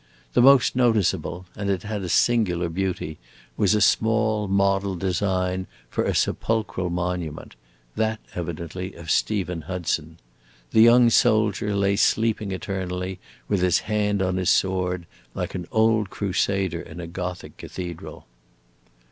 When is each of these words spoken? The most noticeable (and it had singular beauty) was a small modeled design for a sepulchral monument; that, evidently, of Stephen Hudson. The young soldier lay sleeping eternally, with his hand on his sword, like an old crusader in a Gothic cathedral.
The 0.33 0.41
most 0.41 0.75
noticeable 0.75 1.45
(and 1.55 1.69
it 1.69 1.83
had 1.83 2.09
singular 2.09 2.69
beauty) 2.69 3.19
was 3.55 3.75
a 3.75 3.81
small 3.81 4.47
modeled 4.47 4.99
design 4.99 5.67
for 5.91 6.05
a 6.05 6.15
sepulchral 6.15 6.89
monument; 6.89 7.55
that, 7.95 8.19
evidently, 8.33 8.95
of 8.95 9.11
Stephen 9.11 9.61
Hudson. 9.67 10.17
The 10.71 10.81
young 10.81 11.11
soldier 11.11 11.75
lay 11.75 11.97
sleeping 11.97 12.51
eternally, 12.51 13.19
with 13.47 13.61
his 13.61 13.81
hand 13.81 14.23
on 14.23 14.37
his 14.37 14.49
sword, 14.49 15.05
like 15.35 15.53
an 15.53 15.67
old 15.71 16.09
crusader 16.09 16.81
in 16.81 16.99
a 16.99 17.05
Gothic 17.05 17.57
cathedral. 17.57 18.25